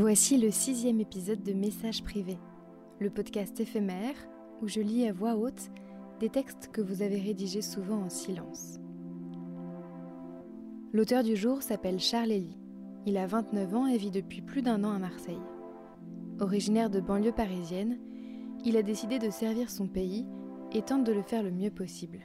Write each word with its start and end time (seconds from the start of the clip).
Voici 0.00 0.38
le 0.38 0.52
sixième 0.52 1.00
épisode 1.00 1.42
de 1.42 1.52
Messages 1.52 2.04
privés, 2.04 2.38
le 3.00 3.10
podcast 3.10 3.58
éphémère 3.58 4.14
où 4.62 4.68
je 4.68 4.80
lis 4.80 5.08
à 5.08 5.12
voix 5.12 5.34
haute 5.34 5.72
des 6.20 6.28
textes 6.28 6.70
que 6.72 6.80
vous 6.80 7.02
avez 7.02 7.18
rédigés 7.18 7.62
souvent 7.62 8.02
en 8.02 8.08
silence. 8.08 8.78
L'auteur 10.92 11.24
du 11.24 11.34
jour 11.34 11.64
s'appelle 11.64 11.98
Charles 11.98 12.30
Elie. 12.30 12.60
Il 13.06 13.16
a 13.16 13.26
29 13.26 13.74
ans 13.74 13.86
et 13.88 13.98
vit 13.98 14.12
depuis 14.12 14.40
plus 14.40 14.62
d'un 14.62 14.84
an 14.84 14.92
à 14.92 15.00
Marseille. 15.00 15.42
Originaire 16.38 16.90
de 16.90 17.00
banlieue 17.00 17.32
parisienne, 17.32 17.98
il 18.64 18.76
a 18.76 18.84
décidé 18.84 19.18
de 19.18 19.30
servir 19.30 19.68
son 19.68 19.88
pays 19.88 20.24
et 20.70 20.82
tente 20.82 21.02
de 21.02 21.12
le 21.12 21.22
faire 21.22 21.42
le 21.42 21.50
mieux 21.50 21.72
possible. 21.72 22.20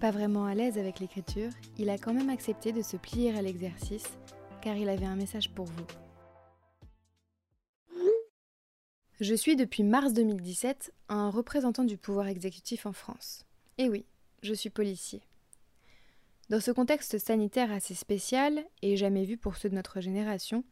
Pas 0.00 0.10
vraiment 0.10 0.46
à 0.46 0.54
l'aise 0.54 0.78
avec 0.78 1.00
l'écriture, 1.00 1.50
il 1.76 1.90
a 1.90 1.98
quand 1.98 2.14
même 2.14 2.30
accepté 2.30 2.72
de 2.72 2.80
se 2.80 2.96
plier 2.96 3.36
à 3.36 3.42
l'exercice 3.42 4.18
car 4.60 4.76
il 4.76 4.88
avait 4.88 5.06
un 5.06 5.16
message 5.16 5.50
pour 5.50 5.66
vous. 5.66 5.86
Je 9.20 9.34
suis 9.34 9.56
depuis 9.56 9.82
mars 9.82 10.12
2017 10.12 10.92
un 11.08 11.30
représentant 11.30 11.84
du 11.84 11.96
pouvoir 11.96 12.28
exécutif 12.28 12.86
en 12.86 12.92
France. 12.92 13.44
Et 13.76 13.88
oui, 13.88 14.04
je 14.42 14.54
suis 14.54 14.70
policier. 14.70 15.22
Dans 16.50 16.60
ce 16.60 16.70
contexte 16.70 17.18
sanitaire 17.18 17.72
assez 17.72 17.94
spécial, 17.94 18.64
et 18.80 18.96
jamais 18.96 19.24
vu 19.24 19.36
pour 19.36 19.56
ceux 19.56 19.68
de 19.68 19.74
notre 19.74 20.00
génération, 20.00 20.64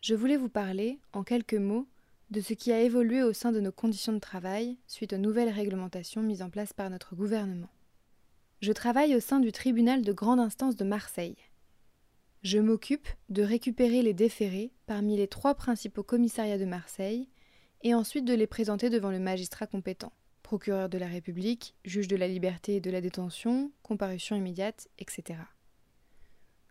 je 0.00 0.14
voulais 0.14 0.36
vous 0.36 0.48
parler, 0.48 0.98
en 1.12 1.22
quelques 1.24 1.54
mots, 1.54 1.86
de 2.30 2.40
ce 2.40 2.54
qui 2.54 2.72
a 2.72 2.80
évolué 2.80 3.22
au 3.22 3.32
sein 3.32 3.52
de 3.52 3.60
nos 3.60 3.70
conditions 3.70 4.12
de 4.12 4.18
travail 4.18 4.76
suite 4.86 5.12
aux 5.12 5.18
nouvelles 5.18 5.50
réglementations 5.50 6.22
mises 6.22 6.42
en 6.42 6.50
place 6.50 6.72
par 6.72 6.90
notre 6.90 7.14
gouvernement. 7.14 7.70
Je 8.60 8.72
travaille 8.72 9.14
au 9.14 9.20
sein 9.20 9.40
du 9.40 9.52
tribunal 9.52 10.02
de 10.02 10.12
grande 10.12 10.40
instance 10.40 10.74
de 10.74 10.84
Marseille. 10.84 11.36
Je 12.44 12.58
m'occupe 12.58 13.08
de 13.30 13.42
récupérer 13.42 14.02
les 14.02 14.12
déférés 14.12 14.70
parmi 14.84 15.16
les 15.16 15.28
trois 15.28 15.54
principaux 15.54 16.02
commissariats 16.02 16.58
de 16.58 16.66
Marseille 16.66 17.30
et 17.82 17.94
ensuite 17.94 18.26
de 18.26 18.34
les 18.34 18.46
présenter 18.46 18.90
devant 18.90 19.10
le 19.10 19.18
magistrat 19.18 19.66
compétent, 19.66 20.12
procureur 20.42 20.90
de 20.90 20.98
la 20.98 21.06
République, 21.06 21.74
juge 21.86 22.06
de 22.06 22.16
la 22.16 22.28
liberté 22.28 22.76
et 22.76 22.80
de 22.82 22.90
la 22.90 23.00
détention, 23.00 23.72
comparution 23.82 24.36
immédiate, 24.36 24.88
etc. 24.98 25.40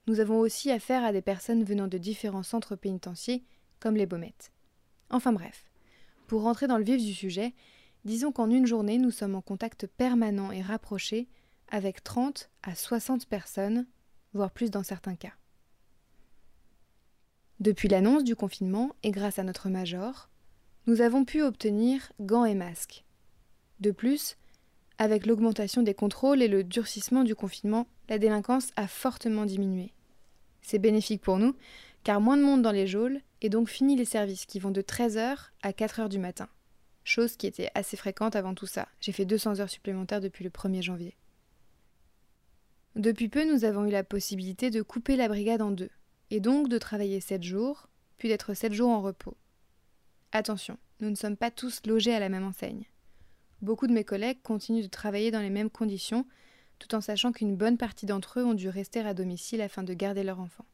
Nous 0.06 0.20
avons 0.20 0.38
aussi 0.38 0.70
affaire 0.70 1.04
à 1.04 1.12
des 1.12 1.24
personnes 1.24 1.64
venant 1.64 1.88
de 1.88 1.98
différents 1.98 2.44
centres 2.44 2.76
pénitentiaires, 2.76 3.40
comme 3.80 3.96
les 3.96 4.06
Baumettes. 4.06 4.52
Enfin 5.10 5.34
bref, 5.34 5.72
pour 6.28 6.44
rentrer 6.44 6.68
dans 6.68 6.78
le 6.78 6.84
vif 6.84 7.04
du 7.04 7.16
sujet, 7.16 7.56
disons 8.06 8.32
qu'en 8.32 8.52
une 8.52 8.68
journée, 8.68 9.00
nous 9.00 9.10
sommes 9.10 9.34
en 9.34 9.42
contact 9.42 9.88
permanent 9.88 10.52
et 10.52 10.62
rapproché 10.62 11.28
avec 11.70 12.04
30 12.04 12.52
à 12.62 12.76
60 12.76 13.26
personnes, 13.26 13.88
voire 14.34 14.52
plus 14.52 14.70
dans 14.70 14.84
certains 14.84 15.16
cas. 15.16 15.34
Depuis 17.64 17.88
l'annonce 17.88 18.26
du 18.26 18.36
confinement 18.36 18.94
et 19.04 19.12
grâce 19.12 19.40
à 19.40 19.44
notre 19.44 19.70
major, 19.70 20.28
nous 20.86 21.00
avons 21.00 21.24
pu 21.24 21.42
obtenir 21.42 22.12
gants 22.20 22.44
et 22.44 22.56
masques. 22.56 23.06
De 23.80 23.92
plus, 23.92 24.36
avec 24.98 25.26
l'augmentation 25.26 25.82
des 25.82 25.94
contrôles 25.94 26.42
et 26.42 26.50
le 26.50 26.66
durcissement 26.66 27.24
du 27.24 27.36
confinement, 27.36 27.88
la 28.10 28.20
délinquance 28.20 28.72
a 28.76 28.86
fortement 28.86 29.46
diminué. 29.46 29.94
C'est 30.62 30.78
bénéfique 30.78 31.22
pour 31.22 31.38
nous, 31.38 31.56
car 32.04 32.20
moins 32.20 32.36
de 32.36 32.42
monde 32.42 32.64
dans 32.64 32.74
les 32.74 32.86
geôles, 32.86 33.22
et 33.42 33.48
donc 33.48 33.70
fini 33.70 33.96
les 33.96 34.04
services 34.04 34.46
qui 34.46 34.60
vont 34.60 34.72
de 34.72 34.82
13h 34.82 35.38
à 35.62 35.72
4h 35.72 36.10
du 36.10 36.20
matin. 36.20 36.50
Chose 37.06 37.38
qui 37.38 37.48
était 37.48 37.72
assez 37.76 37.96
fréquente 37.96 38.36
avant 38.36 38.56
tout 38.56 38.68
ça. 38.68 38.90
J'ai 39.00 39.14
fait 39.14 39.24
200 39.24 39.62
heures 39.62 39.70
supplémentaires 39.70 40.20
depuis 40.20 40.44
le 40.44 40.50
1er 40.50 40.82
janvier. 40.82 41.16
Depuis 42.98 43.30
peu, 43.30 43.46
nous 43.46 43.64
avons 43.64 43.86
eu 43.86 43.90
la 43.90 44.04
possibilité 44.04 44.70
de 44.70 44.82
couper 44.82 45.16
la 45.16 45.30
brigade 45.30 45.62
en 45.62 45.72
deux, 45.72 45.90
et 46.34 46.40
donc 46.40 46.68
de 46.68 46.80
travailler 46.80 47.20
7 47.20 47.44
jours, 47.44 47.88
puis 48.18 48.28
d'être 48.28 48.56
7 48.56 48.74
jours 48.74 48.90
en 48.90 49.04
repos. 49.04 49.38
Attention, 50.32 50.80
nous 51.00 51.12
ne 51.12 51.16
sommes 51.16 51.38
pas 51.38 51.52
tous 51.52 51.86
logés 51.86 52.16
à 52.16 52.20
la 52.20 52.28
même 52.28 52.44
enseigne. 52.44 52.86
Beaucoup 53.62 53.86
de 53.86 53.94
mes 53.94 54.04
collègues 54.04 54.42
continuent 54.42 54.82
de 54.82 54.88
travailler 54.88 55.30
dans 55.30 55.42
les 55.42 55.52
mêmes 55.52 55.70
conditions, 55.70 56.26
tout 56.80 56.96
en 56.96 57.02
sachant 57.02 57.34
qu'une 57.34 57.56
bonne 57.56 57.78
partie 57.78 58.08
d'entre 58.08 58.40
eux 58.40 58.46
ont 58.46 58.56
dû 58.56 58.68
rester 58.68 59.02
à 59.02 59.14
domicile 59.14 59.62
afin 59.62 59.84
de 59.84 59.94
garder 59.94 60.24
leur 60.24 60.40
enfant. 60.40 60.66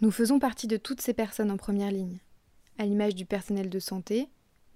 Nous 0.00 0.10
faisons 0.10 0.40
partie 0.40 0.66
de 0.66 0.78
toutes 0.78 1.00
ces 1.00 1.14
personnes 1.14 1.52
en 1.52 1.56
première 1.56 1.92
ligne, 1.92 2.18
à 2.76 2.86
l'image 2.86 3.14
du 3.14 3.26
personnel 3.26 3.70
de 3.70 3.78
santé, 3.78 4.28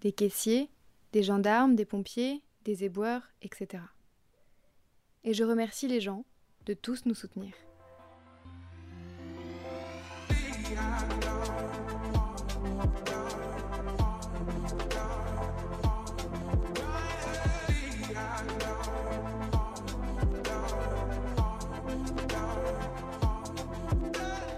des 0.03 0.13
caissiers, 0.13 0.71
des 1.11 1.25
gendarmes, 1.25 1.75
des 1.75 1.85
pompiers, 1.85 2.45
des 2.65 2.85
éboueurs, 2.85 3.33
etc. 3.43 3.83
Et 5.25 5.35
je 5.35 5.43
remercie 5.43 5.89
les 5.89 6.01
gens 6.01 6.25
de 6.65 6.75
tous 6.75 7.07
nous 7.07 7.15
soutenir. 7.17 7.55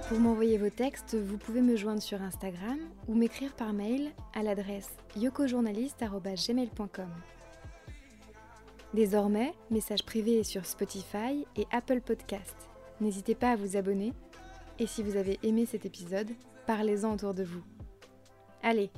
Pour 0.08 0.18
m'envoyer 0.18 0.58
vos 0.58 0.70
textes, 0.70 1.14
vous 1.14 1.38
pouvez 1.38 1.60
me 1.60 1.76
joindre 1.76 2.02
sur 2.02 2.20
Instagram 2.20 2.78
ou 3.06 3.14
m'écrire 3.14 3.52
par 3.52 3.72
mail 3.72 4.10
à 4.34 4.42
l'adresse 4.42 4.90
yokojournaliste.gmail.com. 5.16 7.08
Désormais, 8.92 9.54
message 9.70 10.02
privé 10.02 10.40
est 10.40 10.44
sur 10.44 10.66
Spotify 10.66 11.46
et 11.54 11.68
Apple 11.70 12.00
Podcast. 12.00 12.56
N'hésitez 13.00 13.36
pas 13.36 13.52
à 13.52 13.56
vous 13.56 13.76
abonner 13.76 14.12
et 14.80 14.86
si 14.86 15.02
vous 15.02 15.16
avez 15.16 15.38
aimé 15.42 15.66
cet 15.66 15.84
épisode, 15.84 16.30
parlez-en 16.66 17.12
autour 17.12 17.34
de 17.34 17.44
vous. 17.44 17.62
Allez, 18.62 18.90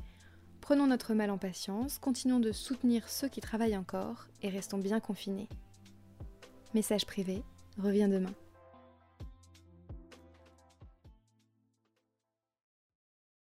prenons 0.61 0.87
notre 0.87 1.13
mal 1.13 1.29
en 1.29 1.39
patience, 1.39 1.99
continuons 1.99 2.39
de 2.39 2.53
soutenir 2.53 3.09
ceux 3.09 3.29
qui 3.29 3.41
travaillent 3.41 3.77
encore 3.77 4.29
et 4.43 4.49
restons 4.49 4.79
bien 4.79 5.01
confinés. 5.01 5.49
Message 6.73 7.05
privé 7.05 7.43
revient 7.79 8.09
demain. 8.09 8.33